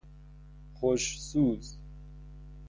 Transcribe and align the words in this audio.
خوش 0.73 1.17
سوز 1.21 1.77